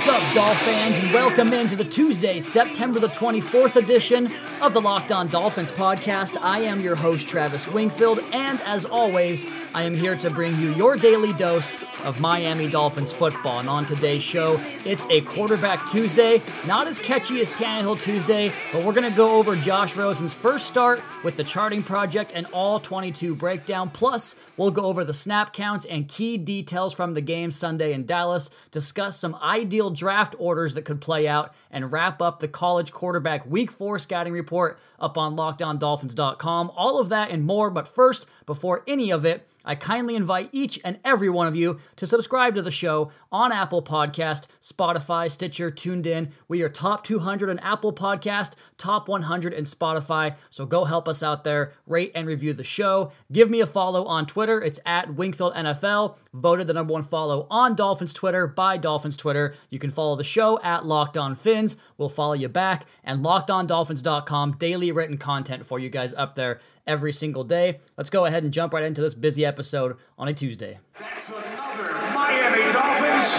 [0.00, 4.80] What's up, Dolph fans, and welcome into the Tuesday, September the 24th edition of the
[4.80, 6.38] Locked On Dolphins podcast.
[6.40, 9.44] I am your host, Travis Wingfield, and as always,
[9.74, 13.60] I am here to bring you your daily dose of Miami Dolphins football.
[13.60, 18.82] And on today's show, it's a quarterback Tuesday, not as catchy as Tannehill Tuesday, but
[18.82, 22.80] we're going to go over Josh Rosen's first start with the charting project and all
[22.80, 23.90] 22 breakdown.
[23.90, 28.06] Plus, we'll go over the snap counts and key details from the game Sunday in
[28.06, 32.92] Dallas, discuss some ideal draft orders that could play out, and wrap up the college
[32.92, 36.70] quarterback week four scouting report up on lockedondolphins.com.
[36.76, 37.70] All of that and more.
[37.70, 41.80] But first, before any of it, I kindly invite each and every one of you
[41.96, 46.32] to subscribe to the show on Apple Podcast, Spotify, Stitcher, Tuned In.
[46.48, 50.36] We are top 200 on Apple Podcast, top 100 in Spotify.
[50.48, 53.12] So go help us out there, rate and review the show.
[53.30, 54.60] Give me a follow on Twitter.
[54.60, 56.16] It's at Wingfield NFL.
[56.32, 59.54] Voted the number one follow on Dolphins Twitter by Dolphins Twitter.
[59.68, 61.76] You can follow the show at Locked On Fins.
[61.98, 64.56] We'll follow you back and lockedondolphins.com.
[64.58, 66.60] Daily written content for you guys up there
[66.90, 67.78] every single day.
[67.96, 70.80] Let's go ahead and jump right into this busy episode on a Tuesday.
[70.98, 73.36] That's another Miami Dolphins.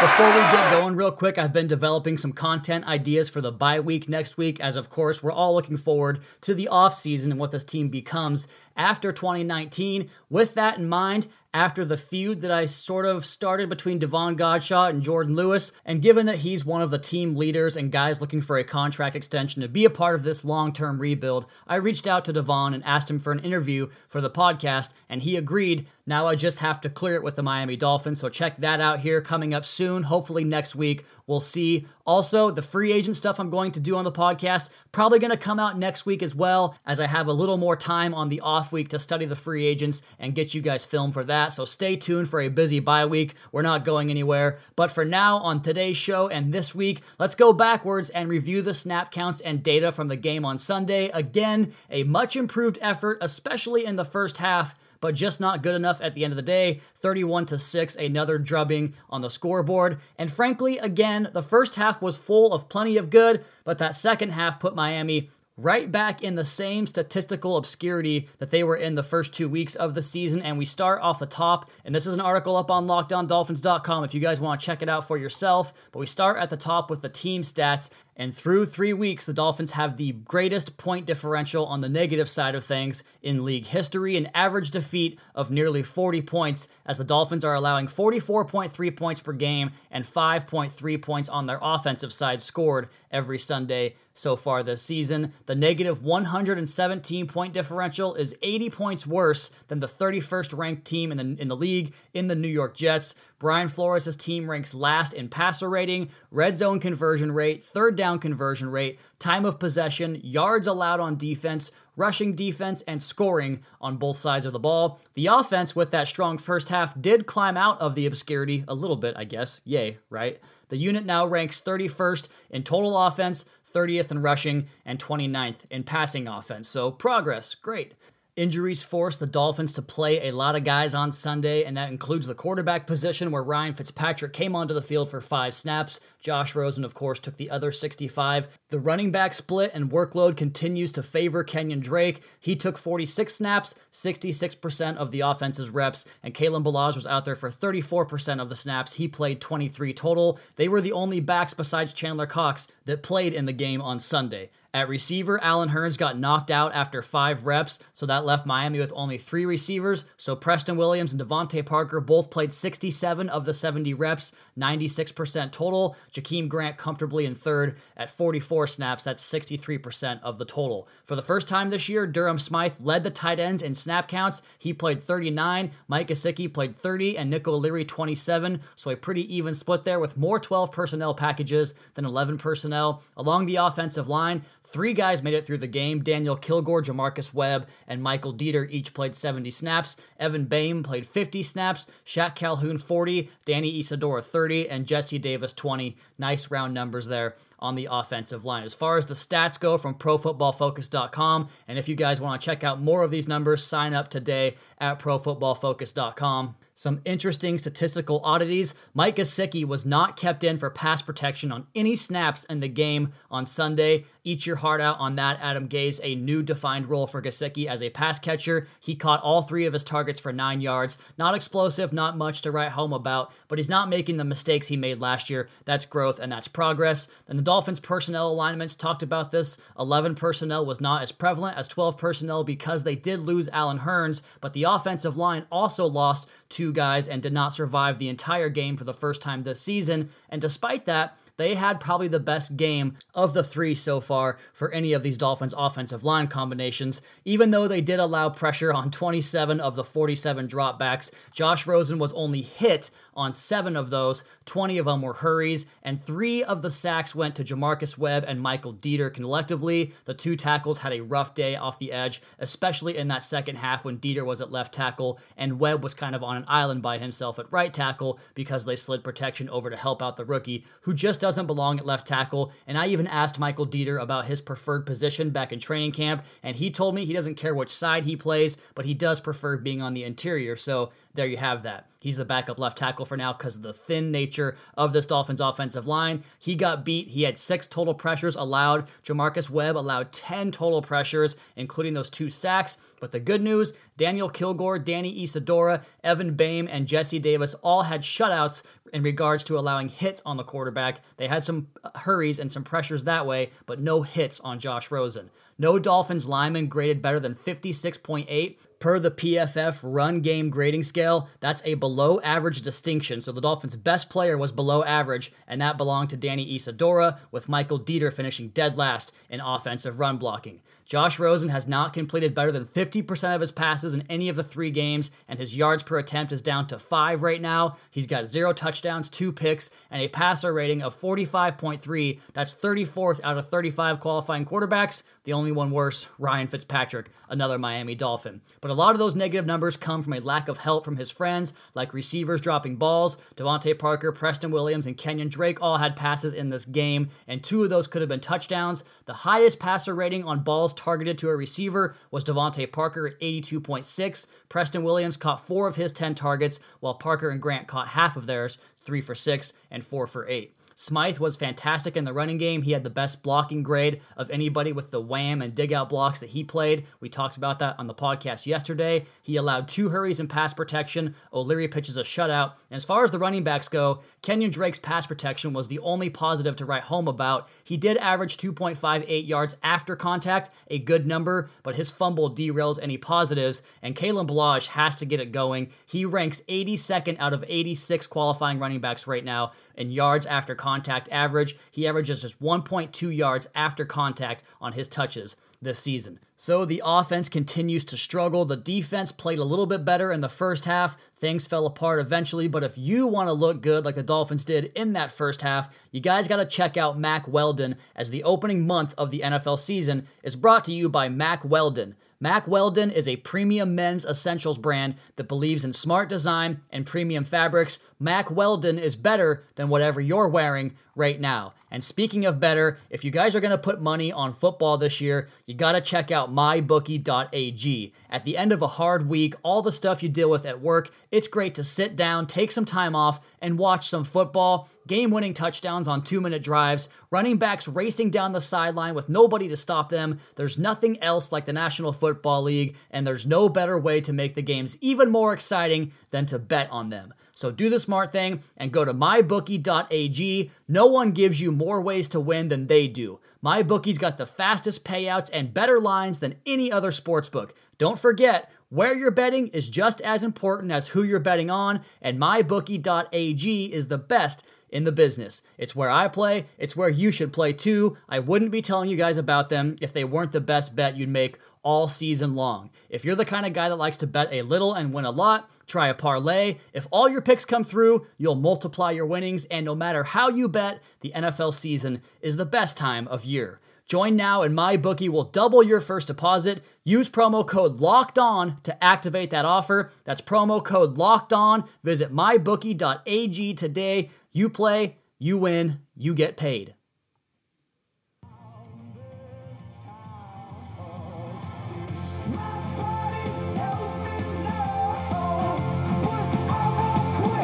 [0.00, 3.80] Before we get going, real quick, I've been developing some content ideas for the bye
[3.80, 7.50] week next week, as of course, we're all looking forward to the offseason and what
[7.50, 8.46] this team becomes
[8.78, 10.08] after 2019.
[10.30, 14.90] With that in mind, after the feud that I sort of started between Devon Godchaux
[14.90, 18.42] and Jordan Lewis, and given that he's one of the team leaders and guys looking
[18.42, 22.06] for a contract extension to be a part of this long term rebuild, I reached
[22.06, 25.88] out to Devon and asked him for an interview for the podcast, and he agreed.
[26.06, 29.00] Now I just have to clear it with the Miami Dolphins, so check that out
[29.00, 31.04] here coming up soon, hopefully next week.
[31.26, 31.86] We'll see.
[32.06, 35.36] Also, the free agent stuff I'm going to do on the podcast probably going to
[35.36, 38.40] come out next week as well, as I have a little more time on the
[38.40, 41.52] off week to study the free agents and get you guys filmed for that.
[41.52, 43.34] So stay tuned for a busy bye week.
[43.52, 44.58] We're not going anywhere.
[44.76, 48.74] But for now, on today's show and this week, let's go backwards and review the
[48.74, 51.08] snap counts and data from the game on Sunday.
[51.10, 56.00] Again, a much improved effort, especially in the first half but just not good enough
[56.00, 56.80] at the end of the day.
[56.96, 60.00] 31 to 6, another drubbing on the scoreboard.
[60.16, 64.30] And frankly, again, the first half was full of plenty of good, but that second
[64.30, 69.02] half put Miami right back in the same statistical obscurity that they were in the
[69.02, 70.40] first two weeks of the season.
[70.40, 74.14] And we start off the top, and this is an article up on lockedondolphins.com if
[74.14, 75.72] you guys want to check it out for yourself.
[75.92, 77.90] But we start at the top with the team stats.
[78.20, 82.56] And through three weeks, the Dolphins have the greatest point differential on the negative side
[82.56, 87.44] of things in league history, an average defeat of nearly 40 points, as the Dolphins
[87.44, 93.38] are allowing 44.3 points per game and 5.3 points on their offensive side scored every
[93.38, 95.32] Sunday so far this season.
[95.46, 101.18] The negative 117 point differential is 80 points worse than the 31st ranked team in
[101.18, 103.14] the, in the league in the New York Jets.
[103.38, 108.68] Brian Flores' team ranks last in passer rating, red zone conversion rate, third down conversion
[108.68, 114.46] rate, time of possession, yards allowed on defense, rushing defense, and scoring on both sides
[114.46, 115.00] of the ball.
[115.14, 118.96] The offense, with that strong first half, did climb out of the obscurity a little
[118.96, 119.60] bit, I guess.
[119.64, 120.38] Yay, right?
[120.68, 126.28] The unit now ranks 31st in total offense, 30th in rushing, and 29th in passing
[126.28, 126.68] offense.
[126.68, 127.94] So progress, great.
[128.36, 132.28] Injuries forced the Dolphins to play a lot of guys on Sunday, and that includes
[132.28, 135.98] the quarterback position where Ryan Fitzpatrick came onto the field for five snaps.
[136.20, 138.48] Josh Rosen, of course, took the other 65.
[138.70, 142.22] The running back split and workload continues to favor Kenyon Drake.
[142.40, 147.36] He took 46 snaps, 66% of the offense's reps, and Kalen Ballage was out there
[147.36, 148.94] for 34% of the snaps.
[148.94, 150.38] He played 23 total.
[150.56, 154.50] They were the only backs besides Chandler Cox that played in the game on Sunday.
[154.74, 158.92] At receiver, Allen Hurns got knocked out after five reps, so that left Miami with
[158.94, 160.04] only three receivers.
[160.18, 165.96] So Preston Williams and DeVante Parker both played 67 of the 70 reps, 96% total.
[166.18, 170.88] Jakeem Grant comfortably in third at 44 snaps, that's 63% of the total.
[171.04, 174.42] For the first time this year, Durham Smythe led the tight ends in snap counts.
[174.58, 179.54] He played 39, Mike Gesicki played 30, and Nick O'Leary 27, so a pretty even
[179.54, 183.02] split there with more 12 personnel packages than 11 personnel.
[183.16, 186.02] Along the offensive line, Three guys made it through the game.
[186.02, 189.96] Daniel Kilgore, J'Marcus Webb, and Michael Deiter each played 70 snaps.
[190.20, 191.86] Evan Boehm played 50 snaps.
[192.04, 195.96] Shaq Calhoun 40, Danny Isidora 30, and Jesse Davis 20.
[196.18, 198.62] Nice round numbers there on the offensive line.
[198.62, 202.62] As far as the stats go from profootballfocus.com, and if you guys want to check
[202.62, 206.54] out more of these numbers, sign up today at profootballfocus.com.
[206.78, 208.72] Some interesting statistical oddities.
[208.94, 213.12] Mike Gesicki was not kept in for pass protection on any snaps in the game
[213.32, 214.04] on Sunday.
[214.22, 215.98] Eat your heart out on that, Adam Gase.
[216.04, 218.68] A new defined role for Gesicki as a pass catcher.
[218.78, 220.98] He caught all three of his targets for nine yards.
[221.16, 224.76] Not explosive, not much to write home about, but he's not making the mistakes he
[224.76, 225.48] made last year.
[225.64, 227.08] That's growth and that's progress.
[227.26, 229.58] Then the Dolphins' personnel alignments talked about this.
[229.80, 234.22] 11 personnel was not as prevalent as 12 personnel because they did lose Allen Hurns,
[234.40, 238.76] but the offensive line also lost two guys and did not survive the entire game
[238.76, 240.10] for the first time this season.
[240.28, 244.72] And despite that, they had probably the best game of the three so far for
[244.72, 249.60] any of these Dolphins offensive line combinations, even though they did allow pressure on 27
[249.60, 251.12] of the 47 dropbacks.
[251.32, 256.00] Josh Rosen was only hit on seven of those, 20 of them were hurries, and
[256.00, 259.92] three of the sacks went to J'Marcus Webb and Michael Deiter collectively.
[260.04, 263.84] The two tackles had a rough day off the edge, especially in that second half
[263.84, 266.98] when Deiter was at left tackle and Webb was kind of on an island by
[266.98, 270.94] himself at right tackle because they slid protection over to help out the rookie, who
[270.94, 272.52] just doesn't belong at left tackle.
[272.66, 276.56] And I even asked Michael Deiter about his preferred position back in training camp, and
[276.56, 279.82] he told me he doesn't care which side he plays, but he does prefer being
[279.82, 280.54] on the interior.
[280.56, 281.86] So there you have that.
[282.00, 285.40] He's the backup left tackle for now because of the thin nature of this Dolphins
[285.40, 286.22] offensive line.
[286.38, 287.08] He got beat.
[287.08, 288.86] He had six total pressures allowed.
[289.04, 292.76] J'Marcus Webb allowed 10 total pressures, including those two sacks.
[293.00, 298.02] But the good news Daniel Kilgore, Danny Isidora, Evan Boehm, and Jesse Davis all had
[298.02, 298.62] shutouts
[298.92, 301.00] in regards to allowing hits on the quarterback.
[301.16, 304.92] They had some uh, hurries and some pressures that way, but no hits on Josh
[304.92, 305.30] Rosen.
[305.58, 311.28] No Dolphins lineman graded better than 56.8 per the PFF run game grading scale.
[311.40, 313.20] That's a below average distinction.
[313.20, 317.48] So the Dolphins' best player was below average, and that belonged to Danny Isidora, with
[317.48, 320.60] Michael Deiter finishing dead last in offensive run blocking.
[320.88, 324.42] Josh Rosen has not completed better than 50% of his passes in any of the
[324.42, 327.76] three games, and his yards per attempt is down to five right now.
[327.90, 332.20] He's got zero touchdowns, two picks, and a passer rating of 45.3.
[332.32, 335.02] That's 34th out of 35 qualifying quarterbacks.
[335.24, 338.40] The only one worse, Ryan Fitzpatrick, another Miami Dolphin.
[338.62, 341.10] But a lot of those negative numbers come from a lack of help from his
[341.10, 343.18] friends, like receivers dropping balls.
[343.36, 347.62] DeVante Parker, Preston Williams, and Kenyon Drake all had passes in this game, and two
[347.62, 348.84] of those could have been touchdowns.
[349.04, 354.26] The highest passer rating on balls targeted to a receiver was DeVante Parker at 82.6.
[354.48, 358.26] Preston Williams caught four of his 10 targets, while Parker and Grant caught half of
[358.26, 360.54] theirs, three for six and four for eight.
[360.80, 362.62] Smythe was fantastic in the running game.
[362.62, 366.20] He had the best blocking grade of anybody with the wham and dig out blocks
[366.20, 366.86] that he played.
[367.00, 369.04] We talked about that on the podcast yesterday.
[369.20, 371.16] He allowed two hurries in pass protection.
[371.32, 372.52] O'Leary pitches a shutout.
[372.70, 376.10] And as far as the running backs go, Kenyon Drake's pass protection was the only
[376.10, 377.48] positive to write home about.
[377.64, 382.98] He did average 2.58 yards after contact, a good number, but his fumble derails any
[382.98, 383.64] positives.
[383.82, 385.70] And Kalen Ballage has to get it going.
[385.86, 390.67] He ranks 82nd out of 86 qualifying running backs right now in yards after contact
[390.68, 391.56] contact average.
[391.70, 396.20] He averages just 1.2 yards after contact on his touches this season.
[396.36, 398.44] So the offense continues to struggle.
[398.44, 400.96] The defense played a little bit better in the first half.
[401.16, 404.70] Things fell apart eventually, but if you want to look good like the Dolphins did
[404.76, 408.66] in that first half, you guys got to check out Mack Weldon as the opening
[408.66, 411.96] month of the NFL season is brought to you by Mack Weldon.
[412.20, 417.22] Mack Weldon is a premium men's essentials brand that believes in smart design and premium
[417.22, 417.78] fabrics.
[418.00, 421.54] Mack Weldon is better than whatever you're wearing right now.
[421.70, 425.00] And speaking of better, if you guys are going to put money on football this
[425.00, 427.92] year, you got to check out mybookie.ag.
[428.10, 430.90] At the end of a hard week, all the stuff you deal with at work,
[431.12, 435.34] it's great to sit down, take some time off, and watch some football game winning
[435.34, 439.90] touchdowns on two minute drives, running backs racing down the sideline with nobody to stop
[439.90, 440.18] them.
[440.34, 444.34] There's nothing else like the National Football League, and there's no better way to make
[444.34, 447.14] the games even more exciting than to bet on them.
[447.34, 450.50] So do the smart thing and go to mybookie.ag.
[450.66, 453.20] No one gives you more ways to win than they do.
[453.44, 457.50] MyBookie's got the fastest payouts and better lines than any other sportsbook.
[457.78, 462.20] Don't forget, where you're betting is just as important as who you're betting on, and
[462.20, 465.42] mybookie.ag is the best in the business.
[465.56, 467.96] It's where I play, it's where you should play too.
[468.08, 471.08] I wouldn't be telling you guys about them if they weren't the best bet you'd
[471.08, 472.70] make all season long.
[472.88, 475.10] If you're the kind of guy that likes to bet a little and win a
[475.10, 476.56] lot, try a parlay.
[476.72, 480.48] If all your picks come through, you'll multiply your winnings, and no matter how you
[480.48, 483.60] bet, the NFL season is the best time of year.
[483.88, 486.62] Join now and MyBookie will double your first deposit.
[486.84, 489.90] Use promo code LOCKED ON to activate that offer.
[490.04, 491.64] That's promo code LOCKED ON.
[491.82, 494.10] Visit mybookie.ag today.
[494.30, 496.74] You play, you win, you get paid.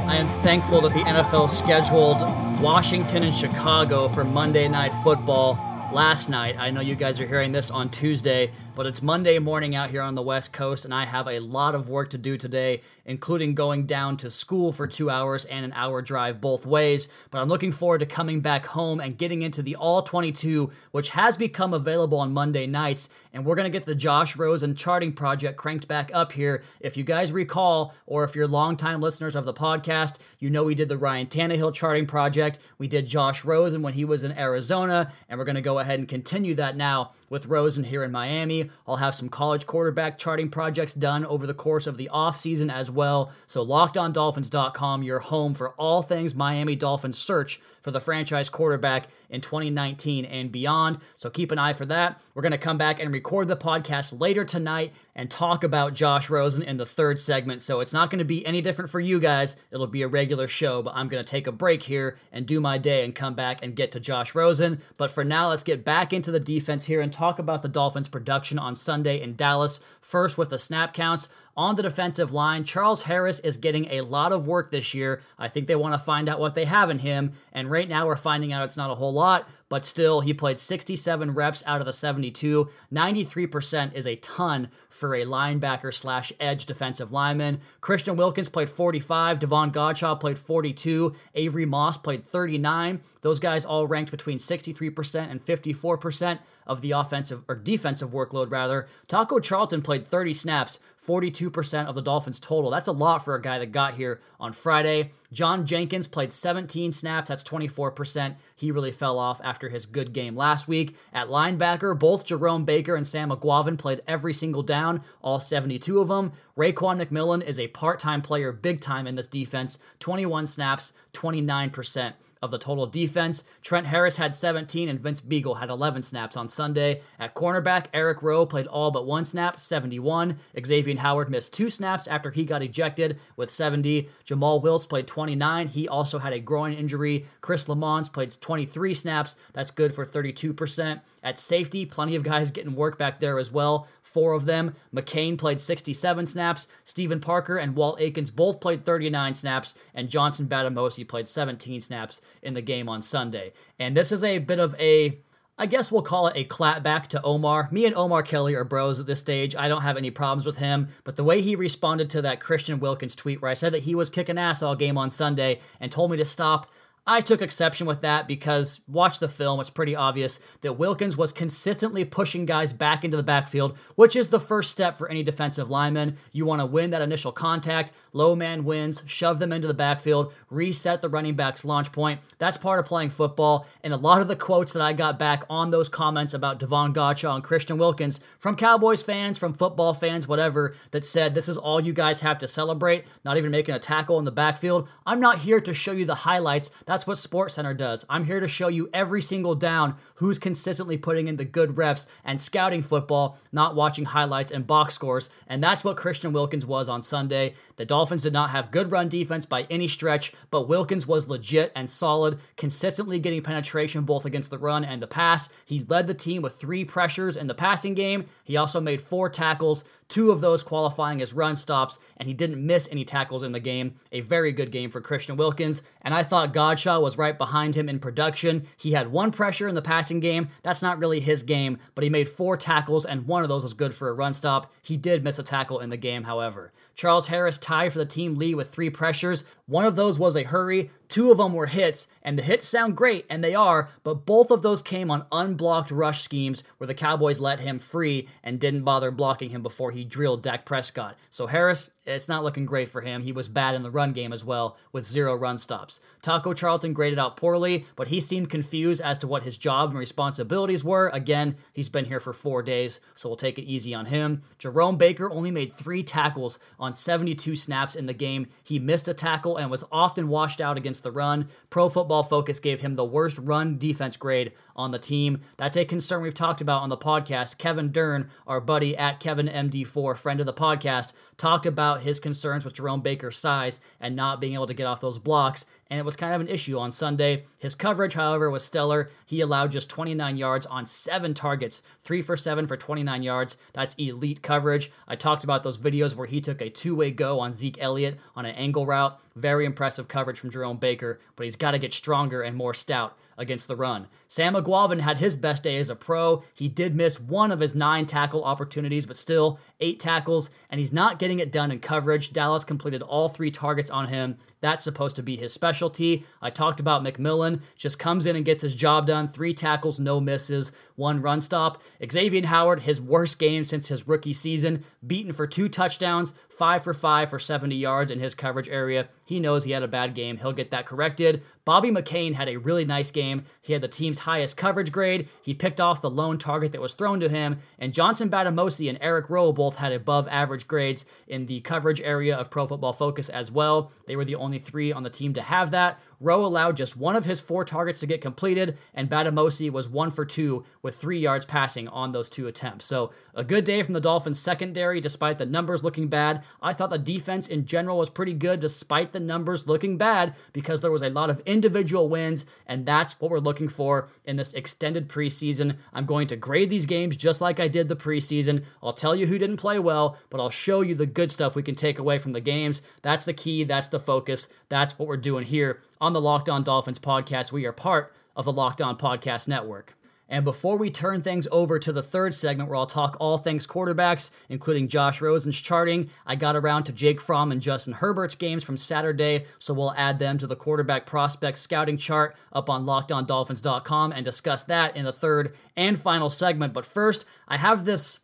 [0.07, 2.21] I am thankful that the NFL scheduled
[2.63, 6.57] Washington and Chicago for Monday Night Football last night.
[6.59, 10.02] I know you guys are hearing this on Tuesday, but it's Monday morning out here
[10.02, 13.54] on the West Coast, and I have a lot of work to do today, including
[13.54, 17.07] going down to school for two hours and an hour drive both ways.
[17.31, 21.11] But I'm looking forward to coming back home and getting into the All 22, which
[21.11, 23.09] has become available on Monday nights.
[23.33, 26.64] And we're going to get the Josh Rosen charting project cranked back up here.
[26.81, 30.75] If you guys recall, or if you're longtime listeners of the podcast, you know we
[30.75, 32.59] did the Ryan Tannehill charting project.
[32.78, 36.00] We did Josh Rosen when he was in Arizona, and we're going to go ahead
[36.00, 38.71] and continue that now with Rosen here in Miami.
[38.87, 42.90] I'll have some college quarterback charting projects done over the course of the offseason as
[42.90, 43.33] well.
[43.47, 49.40] So lockedondolphins.com, your home for all things Miami Dolphins search for the franchise quarterback in
[49.40, 50.99] 2019 and beyond.
[51.16, 52.21] So keep an eye for that.
[52.35, 56.28] We're going to come back and record the podcast later tonight and talk about Josh
[56.28, 57.61] Rosen in the third segment.
[57.61, 59.56] So it's not going to be any different for you guys.
[59.71, 62.61] It'll be a regular show, but I'm going to take a break here and do
[62.61, 64.80] my day and come back and get to Josh Rosen.
[64.97, 68.09] But for now, let's get back into the defense here and talk about the Dolphins'
[68.09, 69.80] production on Sunday in Dallas.
[70.00, 71.28] First, with the snap counts.
[71.56, 75.23] On the defensive line, Charles Harris is getting a lot of work this year.
[75.38, 78.06] I think they want to find out what they have in him, and right now
[78.06, 81.80] we're finding out it's not a whole lot, but still, he played 67 reps out
[81.80, 82.68] of the 72.
[82.92, 87.61] 93% is a ton for a linebacker slash edge defensive lineman.
[87.80, 89.38] Christian Wilkins played 45.
[89.38, 91.14] Devon Godchaux played 42.
[91.35, 93.00] Avery Moss played 39.
[93.23, 98.87] Those guys all ranked between 63% and 54% of the offensive or defensive workload, rather.
[99.09, 102.70] Taco Charlton played 30 snaps 42% of the Dolphins total.
[102.70, 105.12] That's a lot for a guy that got here on Friday.
[105.32, 107.28] John Jenkins played 17 snaps.
[107.28, 108.37] That's 24%.
[108.54, 110.96] He really fell off after his good game last week.
[111.12, 116.08] At linebacker, both Jerome Baker and Sam Eguavoen played every single down, all 72 of
[116.08, 116.32] them.
[116.56, 119.78] Raekwon McMillan is a part time player, big time in this defense.
[119.99, 122.14] 21 snaps, 29%
[122.45, 123.43] of the total defense.
[123.63, 127.01] Trent Harris had 17 and Vince Biegel had 11 snaps on Sunday.
[127.19, 130.37] At cornerback, Eric Rowe played all but one snap, 71.
[130.65, 134.09] Xavier Howard missed two snaps after he got ejected with 70.
[134.25, 135.69] Jomal Wiltz played 29.
[135.69, 137.25] He also had a groin injury.
[137.41, 139.37] Chris Lammons played 23 snaps.
[139.55, 141.01] That's good for 32%.
[141.23, 144.75] At safety, plenty of guys getting work back there as well four of them.
[144.94, 146.68] McCain played 67 snaps.
[146.85, 152.21] Stephen Parker and Walt Aikens both played 39 snaps, and Johnson Bademosi played 17 snaps
[152.40, 153.52] in the game on Sunday.
[153.78, 155.18] And this is a bit of a
[155.56, 157.68] I guess we'll call it a clapback to Omar.
[157.71, 159.54] Me and Omar Kelly are bros at this stage.
[159.54, 162.80] I don't have any problems with him, but the way he responded to that Christian
[162.80, 165.92] Wilkins tweet where I said that he was kicking ass all game on Sunday and
[165.92, 166.73] told me to stop,
[167.06, 171.34] I took exception with that because watch the film, it's pretty obvious that Wilkins was
[171.34, 175.68] consistently pushing guys back into the backfield, which is the first step for any defensive
[175.68, 176.16] lineman.
[176.32, 180.32] You want to win that initial contact, low man wins, shove them into the backfield,
[180.49, 182.20] reset the running back's launch point.
[182.38, 183.66] That's part of playing football.
[183.82, 186.94] And a lot of the quotes that I got back on those comments about Devon
[186.94, 191.58] Godchaux and Christian Wilkins from Cowboys fans, from football fans, whatever, that said this is
[191.58, 194.88] all you guys have to celebrate, not even making a tackle in the backfield.
[195.04, 196.70] I'm not here to show you the highlights.
[197.03, 198.05] What SportsCenter does.
[198.09, 202.07] I'm here to show you every single down who's consistently putting in the good reps
[202.25, 205.31] and scouting football, not watching highlights and box scores.
[205.49, 207.55] And that's what Christian Wilkins was on Sunday.
[207.75, 211.73] The Dolphins did not have good run defense by any stretch, but Wilkins was legit
[211.75, 215.49] and solid, consistently getting penetration both against the run and the pass.
[215.65, 218.27] He led the team with three pressures in the passing game.
[218.45, 222.64] He also made four tackles, two of those qualifying as run stops, and he didn't
[222.64, 223.94] miss any tackles in the game.
[224.12, 227.88] A very good game for Christian Wilkins, and I thought Godchaux was right behind him
[227.88, 228.66] in production.
[228.76, 230.49] He had one pressure in the passing game.
[230.62, 233.75] That's not really his game, but he made four tackles, and one of those was
[233.75, 234.73] good for a run stop.
[234.82, 236.73] He did miss a tackle in the game, however.
[236.95, 239.45] Charles Harris tied for the team lead with three pressures.
[239.67, 242.97] One of those was a hurry, two of them were hits, and the hits sound
[242.97, 246.95] great, and they are, but both of those came on unblocked rush schemes where the
[246.95, 251.17] Cowboys let him free and didn't bother blocking him before he drilled Dak Prescott.
[251.31, 253.23] So Harris, it's not looking great for him.
[253.23, 256.00] He was bad in the run game as well, with zero run stops.
[256.23, 259.99] Taco Charlton graded out poorly, but he seemed confused as to what his job and
[259.99, 261.08] responsibilities were.
[261.08, 264.42] Again, he's been here for four days, so we'll take it easy on him.
[264.58, 268.49] Jerome Baker only made three tackles on 72 snaps in the game.
[268.62, 271.49] He missed a tackle and was often washed out against the run.
[271.70, 275.40] Pro Football Focus gave him the worst run defense grade on the team.
[275.56, 277.58] That's a concern we've talked about on the podcast.
[277.58, 282.65] Kevin Dern, our buddy at Kevin MD4, friend of the podcast, talked about his concerns
[282.65, 286.05] with Jerome Baker's size and not being able to get off those blocks and it
[286.05, 287.45] was kind of an issue on Sunday.
[287.59, 289.11] His coverage, however, was stellar.
[289.27, 293.57] He allowed just 29 yards on seven targets, three for seven for 29 yards.
[293.73, 294.91] That's elite coverage.
[295.07, 298.19] I talked about those videos where he took a two way go on Zeke Elliott
[298.35, 299.21] on an angle route.
[299.37, 303.17] Very impressive coverage from Jerome Baker, but he's got to get stronger and more stout
[303.37, 304.07] against the run.
[304.35, 306.43] Sam Eguavoen had his best day as a pro.
[306.55, 310.93] He did miss one of his nine tackle opportunities, but still eight tackles, and he's
[310.93, 312.33] not getting it done in coverage.
[312.33, 314.37] Dallas completed all three targets on him.
[314.61, 316.25] That's supposed to be his specialty.
[316.41, 319.29] I talked about McMillan, just comes in and gets his job done.
[319.29, 321.83] Three tackles, no misses, one run stop.
[322.11, 326.95] Xavier Howard, his worst game since his rookie season, beaten for two touchdowns, five for
[326.95, 329.09] five for 70 yards in his coverage area.
[329.26, 330.38] He knows he had a bad game.
[330.38, 331.43] He'll get that corrected.
[331.67, 333.45] Bobby McCain had a really nice game.
[333.61, 335.28] He had the team's highest coverage grade.
[335.40, 337.59] He picked off the lone target that was thrown to him.
[337.78, 342.37] And Johnson Bademosi and Eric Rowe both had above average grades in the coverage area
[342.37, 343.93] of Pro Football Focus as well.
[344.07, 346.00] They were the only three on the team to have that.
[346.21, 350.11] Rowe allowed just one of his four targets to get completed, and Bademosi was one
[350.11, 352.87] for two with three yards passing on those two attempts.
[352.87, 356.42] So a good day from the Dolphins secondary, despite the numbers looking bad.
[356.62, 360.80] I thought the defense in general was pretty good, despite the numbers looking bad, because
[360.80, 364.54] there was a lot of individual wins, and that's what we're looking for in this
[364.54, 365.76] extended preseason.
[365.92, 368.64] I'm going to grade these games just like I did the preseason.
[368.83, 371.62] I'll tell you who didn't play well, but I'll show you the good stuff we
[371.62, 372.83] can take away from the games.
[373.02, 376.62] That's the key, that's the focus, that's what we're doing here on the Locked On
[376.62, 377.50] Dolphins podcast.
[377.50, 379.96] We are part of the Locked On Podcast Network.
[380.28, 383.66] And before we turn things over to the third segment where I'll talk all things
[383.66, 388.62] quarterbacks, including Josh Rosen's charting, I got around to Jake Fromm and Justin Herbert's games
[388.64, 394.12] from Saturday, so we'll add them to the quarterback prospect scouting chart up on lockedondolphins.com
[394.12, 396.75] and discuss that in the third and final segment.
[396.75, 398.18] But first, I have this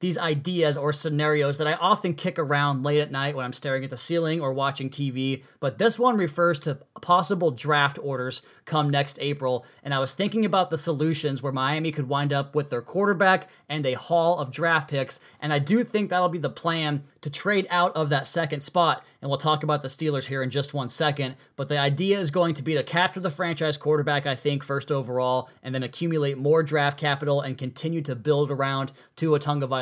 [0.00, 3.84] these ideas or scenarios that I often kick around late at night when I'm staring
[3.84, 8.88] at the ceiling or watching TV, but this one refers to possible draft orders come
[8.88, 9.66] next April.
[9.82, 13.48] And I was thinking about the solutions where Miami could wind up with their quarterback
[13.68, 15.20] and a haul of draft picks.
[15.40, 19.04] And I do think that'll be the plan to trade out of that second spot.
[19.20, 21.36] And we'll talk about the Steelers here in just one second.
[21.56, 24.90] But the idea is going to be to capture the franchise quarterback, I think, first
[24.90, 29.38] overall, and then accumulate more draft capital and continue to build around Tua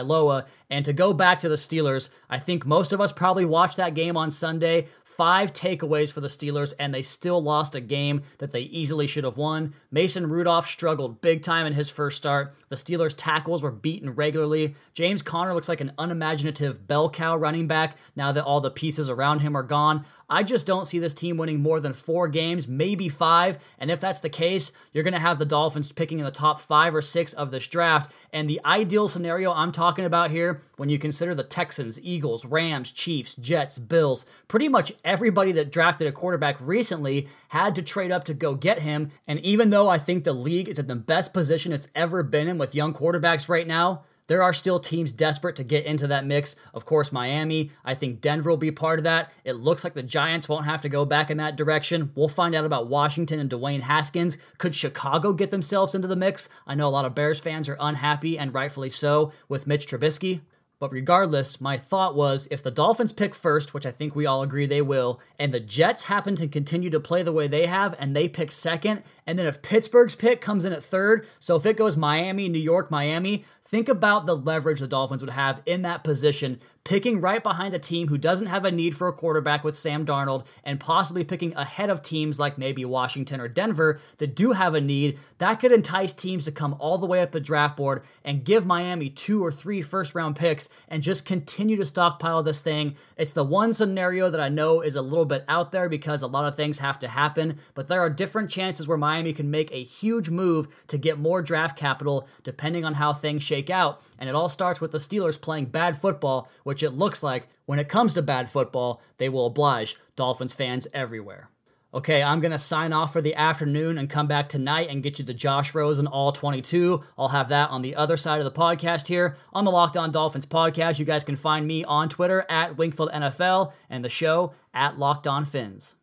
[0.09, 0.47] Tagovailoa.
[0.71, 3.95] And to go back to the Steelers, I think most of us probably watched that
[3.95, 8.53] game on Sunday five takeaways for the Steelers, and they still lost a game that
[8.53, 9.75] they easily should have won.
[9.91, 12.55] Mason Rudolph struggled big time in his first start.
[12.69, 14.77] The Steelers' tackles were beaten regularly.
[14.95, 19.11] James Conner looks like an unimaginative bell cow running back now that all the pieces
[19.11, 20.05] around him are gone.
[20.29, 23.59] I just don't see this team winning more than four games, maybe five.
[23.79, 26.61] And if that's the case, you're going to have the Dolphins picking in the top
[26.61, 28.13] five or six of this draft.
[28.33, 32.93] And the ideal scenario I'm talking about here, when you consider the Texans, Eagles, Rams,
[32.93, 38.25] Chiefs, Jets, Bills, pretty much everybody that drafted a quarterback recently had to trade up
[38.25, 39.11] to go get him.
[39.27, 42.49] And even though I think the league is in the best position it's ever been
[42.49, 46.25] in with young quarterbacks right now, there are still teams desperate to get into that
[46.25, 46.55] mix.
[46.73, 47.71] Of course, Miami.
[47.85, 49.33] I think Denver will be part of that.
[49.45, 52.13] It looks like the Giants won't have to go back in that direction.
[52.15, 54.39] We'll find out about Washington and Dwayne Haskins.
[54.59, 56.49] Could Chicago get themselves into the mix?
[56.67, 60.43] I know a lot of Bears fans are unhappy, and rightfully so, with Mitch Trubisky.
[60.81, 64.43] But regardless, my thought was if the Dolphins pick first, which I think we all
[64.43, 67.97] agree they will, and the Jets happen to continue to play the way they have
[67.99, 71.67] and they pick second, and then if Pittsburgh's pick comes in at third, so if
[71.67, 75.83] it goes Miami, New York, Miami, think about the leverage the Dolphins would have in
[75.83, 79.63] that position picking right behind a team who doesn't have a need for a quarterback
[79.63, 84.35] with Sam Darnold and possibly picking ahead of teams like maybe Washington or Denver that
[84.35, 87.41] do have a need, that could entice teams to come all the way up the
[87.41, 91.85] draft board and give Miami two or three first round picks and just continue to
[91.85, 92.97] stockpile this thing.
[93.19, 96.27] It's the one scenario that I know is a little bit out there because a
[96.27, 99.71] lot of things have to happen, but there are different chances where Miami can make
[99.73, 104.01] a huge move to get more draft capital depending on how things shake out.
[104.19, 107.79] And it all starts with the Steelers playing bad football, which it looks like when
[107.79, 111.51] it comes to bad football, they will oblige Dolphins fans everywhere.
[111.95, 115.19] Okay, I'm going to sign off for the afternoon and come back tonight and get
[115.19, 117.03] you the Josh Rosen All 22.
[117.17, 120.13] I'll have that on the other side of the podcast here on the Locked On
[120.13, 120.99] Dolphins podcast.
[120.99, 125.27] You guys can find me on Twitter at Wingfield NFL and the show at Locked
[125.27, 125.95] On Fins.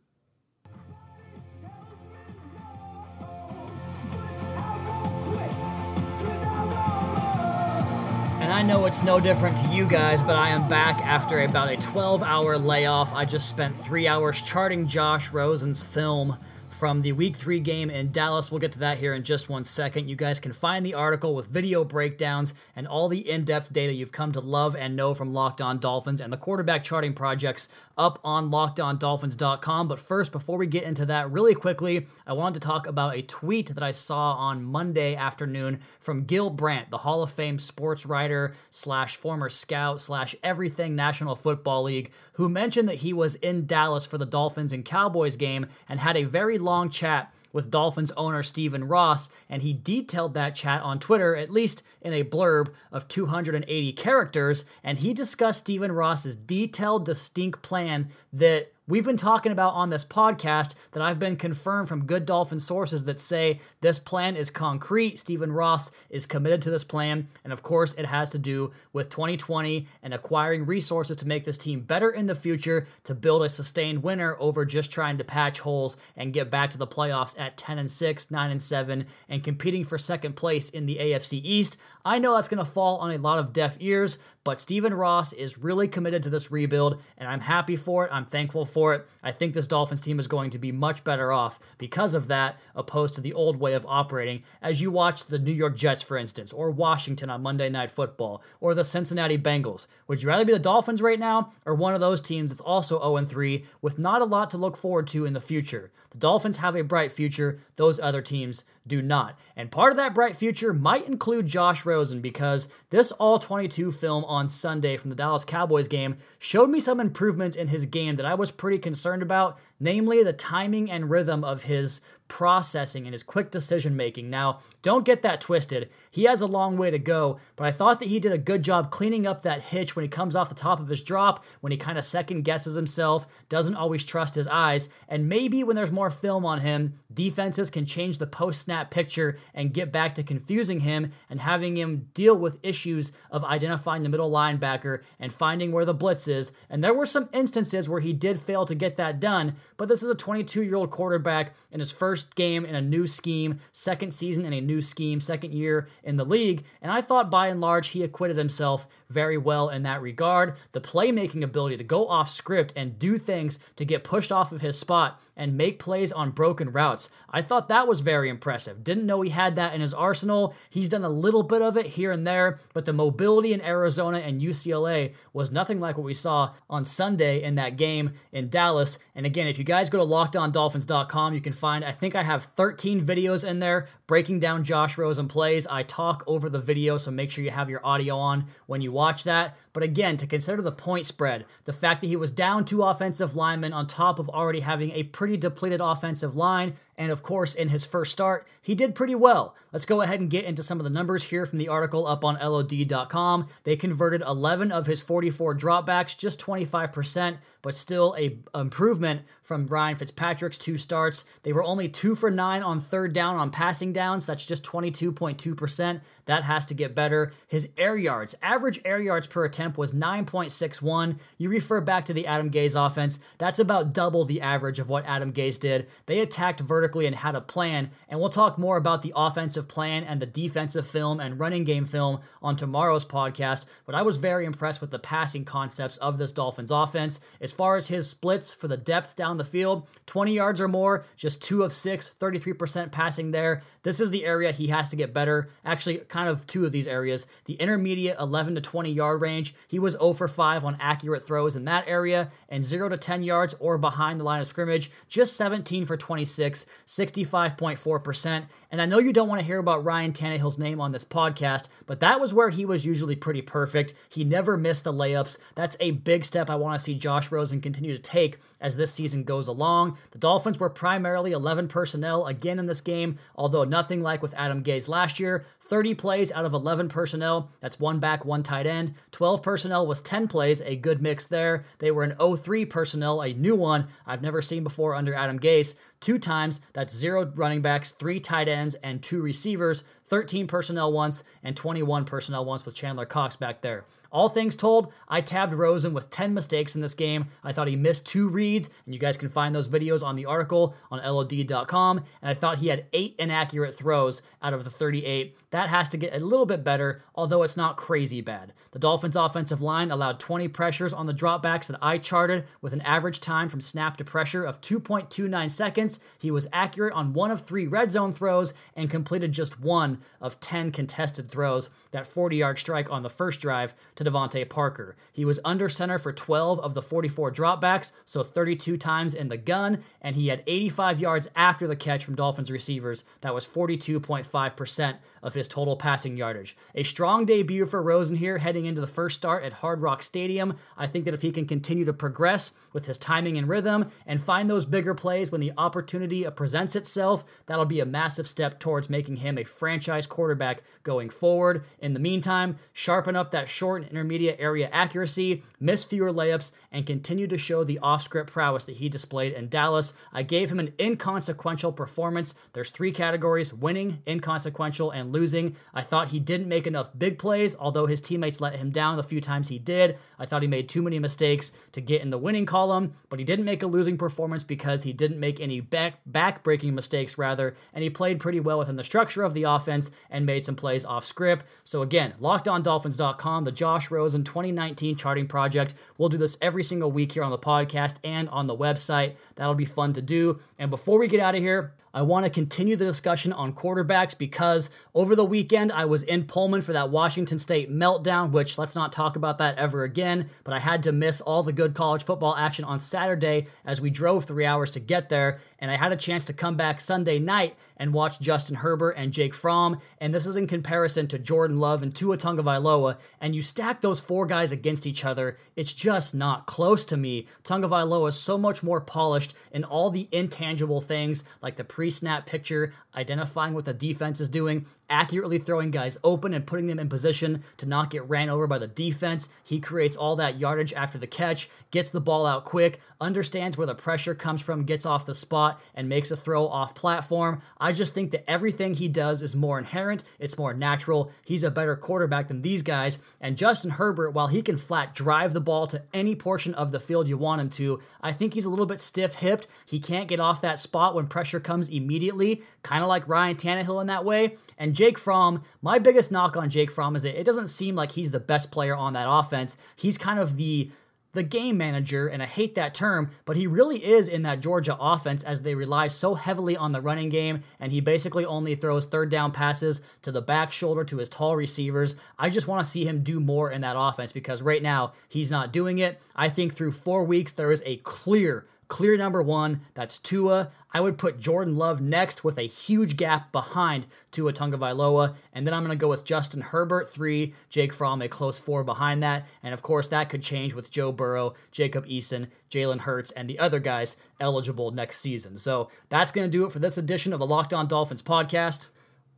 [8.55, 11.75] I know it's no different to you guys, but I am back after about a
[11.75, 13.13] 12 hour layoff.
[13.13, 16.37] I just spent three hours charting Josh Rosen's film
[16.75, 18.51] from the week three game in Dallas.
[18.51, 20.09] We'll get to that here in just one second.
[20.09, 23.93] You guys can find the article with video breakdowns and all the in depth data
[23.93, 27.69] you've come to love and know from Locked On Dolphins and the quarterback charting projects
[27.97, 29.87] up on lockedondolphins.com.
[29.87, 33.21] But first, before we get into that, really quickly, I wanted to talk about a
[33.21, 38.05] tweet that I saw on Monday afternoon from Gil Brandt, the Hall of Fame sports
[38.05, 43.65] writer slash former scout slash everything National Football League, who mentioned that he was in
[43.65, 48.11] Dallas for the Dolphins and Cowboys game and had a very long chat with Dolphins
[48.17, 52.67] owner Stephen Ross, and he detailed that chat on Twitter, at least in a blurb
[52.91, 59.51] of 280 characters, and he discussed Stephen Ross's detailed, distinct plan that We've been talking
[59.51, 63.97] about on this podcast that I've been confirmed from good Dolphin sources that say this
[63.97, 65.17] plan is concrete.
[65.17, 67.27] Stephen Ross is committed to this plan.
[67.43, 71.57] And of course, it has to do with 2020 and acquiring resources to make this
[71.57, 75.61] team better in the future to build a sustained winner over just trying to patch
[75.61, 79.43] holes and get back to the playoffs at 10 and 6, 9 and 7, and
[79.43, 81.77] competing for second place in the AFC East.
[82.05, 85.33] I know that's going to fall on a lot of deaf ears, but Stephen Ross
[85.33, 88.11] is really committed to this rebuild, and I'm happy for it.
[88.13, 89.07] I'm thankful for it.
[89.23, 92.57] I think this Dolphins team is going to be much better off because of that,
[92.75, 94.43] opposed to the old way of operating.
[94.61, 98.43] As you watch the New York Jets, for instance, or Washington on Monday Night Football,
[98.59, 102.01] or the Cincinnati Bengals, would you rather be the Dolphins right now, or one of
[102.01, 105.31] those teams that's also 0 3 with not a lot to look forward to in
[105.31, 105.89] the future?
[106.09, 109.37] The Dolphins have a bright future, those other teams do not.
[109.55, 114.23] And part of that bright future might include Josh Rosen because this all 22 film
[114.25, 118.25] on Sunday from the Dallas Cowboys game showed me some improvements in his game that
[118.25, 123.23] I was pretty concerned about, namely the timing and rhythm of his processing and his
[123.23, 124.29] quick decision making.
[124.29, 125.89] Now, don't get that twisted.
[126.09, 128.63] He has a long way to go, but I thought that he did a good
[128.63, 131.71] job cleaning up that hitch when he comes off the top of his drop, when
[131.71, 135.91] he kind of second guesses himself, doesn't always trust his eyes, and maybe when there's
[135.91, 140.23] more film on him, defenses can change the post snap picture and get back to
[140.23, 145.71] confusing him and having him deal with issues of identifying the middle linebacker and finding
[145.71, 146.51] where the blitz is.
[146.69, 150.03] And there were some instances where he did fail to get that done, but this
[150.03, 153.59] is a 22 year old quarterback in his first first game in a new scheme,
[153.73, 157.47] second season in a new scheme, second year in the league, and I thought by
[157.47, 160.55] and large he acquitted himself very well in that regard.
[160.71, 164.61] The playmaking ability to go off script and do things to get pushed off of
[164.61, 167.09] his spot and make plays on broken routes.
[167.29, 168.83] I thought that was very impressive.
[168.83, 170.55] Didn't know he had that in his arsenal.
[170.69, 174.19] He's done a little bit of it here and there, but the mobility in Arizona
[174.19, 178.97] and UCLA was nothing like what we saw on Sunday in that game in Dallas.
[179.13, 182.15] And again, if you guys go to lockedondolphins.com, you can find, I think I think
[182.17, 185.65] I have 13 videos in there breaking down Josh Rosen plays.
[185.65, 188.91] I talk over the video, so make sure you have your audio on when you
[188.91, 189.57] watch that.
[189.73, 193.35] But again, to consider the point spread, the fact that he was down two offensive
[193.35, 197.69] linemen on top of already having a pretty depleted offensive line, and of course, in
[197.69, 199.55] his first start, he did pretty well.
[199.73, 202.23] Let's go ahead and get into some of the numbers here from the article up
[202.23, 203.47] on LOD.com.
[203.63, 209.97] They converted 11 of his 44 dropbacks, just 25%, but still a improvement from Ryan
[209.97, 211.25] Fitzpatrick's two starts.
[211.43, 214.25] They were only two for nine on third down on passing downs.
[214.25, 216.01] That's just 22.2%.
[216.25, 217.31] That has to get better.
[217.47, 221.19] His air yards, average air yards per attempt was 9.61.
[221.37, 225.05] You refer back to the Adam Gase offense, that's about double the average of what
[225.05, 225.87] Adam Gase did.
[226.05, 230.03] They attacked vertically and had a plan, and we'll talk more about the offensive plan
[230.03, 234.45] and the defensive film and running game film on tomorrow's podcast, but I was very
[234.45, 237.19] impressed with the passing concepts of this Dolphins offense.
[237.39, 241.05] As far as his splits for the depth down the field, 20 yards or more,
[241.15, 243.61] just 2 of 6, 33% passing there.
[243.83, 245.49] This is the area he has to get better.
[245.63, 247.27] Actually, kind of two of these areas.
[247.43, 251.57] The intermediate 11 to 20 yard range, he was 0 for 5 on accurate throws
[251.57, 255.35] in that area, and 0 to 10 yards or behind the line of scrimmage, just
[255.35, 258.45] 17 for 26, 65.4%.
[258.71, 261.67] And I know you don't want to hear about Ryan Tannehill's name on this podcast,
[261.85, 263.93] but that was where he was usually pretty perfect.
[264.07, 265.37] He never missed the layups.
[265.53, 268.93] That's a big step I want to see Josh Rosen continue to take as this
[268.93, 269.97] season goes along.
[270.11, 274.63] The Dolphins were primarily 11 personnel again in this game, although nothing like with Adam
[274.63, 275.45] Gase last year.
[275.59, 277.49] 30 plays out of 11 personnel.
[277.61, 278.93] That's one back, one tight end.
[279.09, 281.65] 12 personnel was 10 plays, a good mix there.
[281.79, 285.73] They were an 03 personnel, a new one I've never seen before under Adam Gase.
[286.01, 289.83] Two times, that's zero running backs, three tight ends, and two receivers.
[290.03, 293.85] 13 personnel once, and 21 personnel once with Chandler Cox back there.
[294.15, 297.25] All things told, I tabbed Rosen with 10 mistakes in this game.
[297.43, 300.25] I thought he missed two reads, and you guys can find those videos on the
[300.25, 301.97] article on LOD.com.
[301.97, 305.35] And I thought he had eight inaccurate throws out of the 38.
[305.51, 308.53] That has to get a little bit better, although it's not crazy bad.
[308.71, 312.81] The Dolphins' offensive line allowed 20 pressures on the dropbacks that I charted with an
[312.81, 315.99] average time from snap to pressure of 2.29 seconds.
[316.19, 320.39] He was accurate on one of three red zone throws and completed just one of
[320.39, 321.69] 10 contested throws.
[321.91, 324.95] That 40 yard strike on the first drive to DeVante Parker.
[325.11, 329.37] He was under center for 12 of the 44 dropbacks, so 32 times in the
[329.37, 333.03] gun, and he had 85 yards after the catch from Dolphins receivers.
[333.21, 336.55] That was 42.5% of his total passing yardage.
[336.75, 340.55] A strong debut for Rosen here heading into the first start at Hard Rock Stadium.
[340.77, 344.21] I think that if he can continue to progress with his timing and rhythm and
[344.21, 348.89] find those bigger plays when the opportunity presents itself, that'll be a massive step towards
[348.89, 351.63] making him a franchise quarterback going forward.
[351.79, 357.27] In the meantime, sharpen up that short intermediate area accuracy, miss fewer layups, and continue
[357.27, 359.93] to show the off script prowess that he displayed in Dallas.
[360.11, 362.35] I gave him an inconsequential performance.
[362.53, 365.55] There's three categories winning, inconsequential, and losing.
[365.73, 369.03] I thought he didn't make enough big plays, although his teammates let him down the
[369.03, 369.97] few times he did.
[370.19, 373.25] I thought he made too many mistakes to get in the winning column, but he
[373.25, 377.83] didn't make a losing performance because he didn't make any back back-breaking mistakes rather, and
[377.83, 381.05] he played pretty well within the structure of the offense and made some plays off
[381.05, 381.45] script.
[381.63, 385.73] So again, lockedondolphins.com, the Josh Rosen 2019 charting project.
[385.97, 389.15] We'll do this every single week here on the podcast and on the website.
[389.35, 390.39] That'll be fun to do.
[390.57, 394.17] And before we get out of here, I want to continue the discussion on quarterbacks
[394.17, 398.75] because over the weekend I was in Pullman for that Washington State meltdown, which let's
[398.75, 400.27] not talk about that ever again.
[400.43, 403.89] But I had to miss all the good college football action on Saturday as we
[403.89, 405.39] drove three hours to get there.
[405.59, 409.13] And I had a chance to come back Sunday night and watch Justin Herbert and
[409.13, 409.79] Jake Fromm.
[410.01, 412.97] And this is in comparison to Jordan Love and Tua Tagovailoa.
[413.21, 417.25] And you stack those four guys against each other, it's just not close to me.
[417.43, 422.27] Tagovailoa is so much more polished in all the intangible things like the pre snap
[422.27, 426.89] picture, identifying what the defense is doing, accurately throwing guys open and putting them in
[426.89, 429.29] position to not get ran over by the defense.
[429.43, 433.67] He creates all that yardage after the catch, gets the ball out quick, understands where
[433.67, 437.41] the pressure comes from, gets off the spot, and makes a throw off platform.
[437.57, 441.11] I just think that everything he does is more inherent, it's more natural.
[441.23, 442.99] He's a better quarterback than these guys.
[443.21, 446.79] And Justin Herbert, while he can flat drive the ball to any portion of the
[446.79, 449.47] field you want him to, I think he's a little bit stiff hipped.
[449.65, 453.81] He can't get off that spot when pressure comes immediately, kind of like Ryan Tannehill
[453.81, 454.37] in that way.
[454.57, 457.93] And Jake Fromm, my biggest knock on Jake Fromm is that it doesn't seem like
[457.93, 459.57] he's the best player on that offense.
[459.75, 460.69] He's kind of the
[461.13, 464.77] the game manager, and I hate that term, but he really is in that Georgia
[464.77, 468.85] offense as they rely so heavily on the running game, and he basically only throws
[468.85, 471.95] third down passes to the back shoulder to his tall receivers.
[472.19, 475.31] I just want to see him do more in that offense because right now he's
[475.31, 476.01] not doing it.
[476.17, 480.49] I think through four weeks, there is a clear Clear number one, that's Tua.
[480.73, 485.15] I would put Jordan Love next with a huge gap behind Tua Tagovailoa.
[485.33, 488.63] And then I'm going to go with Justin Herbert, three, Jake Fromm, a close four
[488.63, 489.27] behind that.
[489.43, 493.39] And of course, that could change with Joe Burrow, Jacob Eason, Jalen Hurts, and the
[493.39, 495.37] other guys eligible next season.
[495.37, 498.67] So that's going to do it for this edition of the Locked On Dolphins podcast.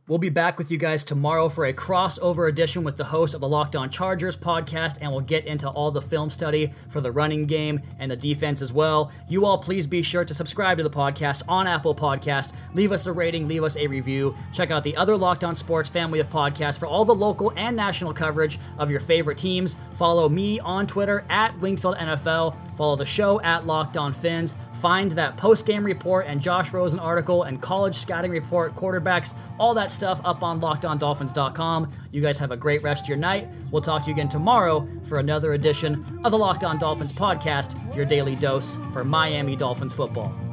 [0.08, 3.42] We'll be back with you guys tomorrow for a crossover edition with the host of
[3.42, 7.12] the Locked On Chargers podcast, and we'll get into all the film study for the
[7.12, 9.12] running game and the defense as well.
[9.28, 12.54] You all please be sure to subscribe to the podcast on Apple Podcast.
[12.72, 14.34] Leave us a rating, leave us a review.
[14.54, 17.76] Check out the other Locked On Sports family of podcasts for all the local and
[17.76, 19.76] national coverage of your favorite teams.
[19.96, 22.56] Follow me on Twitter at Wingfield NFL.
[22.78, 24.54] Follow the show at Locked On Fins.
[24.80, 29.74] Find that post game report and Josh Rosen article and college scouting report, quarterbacks, all
[29.74, 31.90] that stuff up on lockedondolphins.com.
[32.12, 33.46] You guys have a great rest of your night.
[33.72, 37.74] We'll talk to you again tomorrow for another edition of the Locked On Dolphins podcast,
[37.96, 40.47] your daily dose for Miami Dolphins football.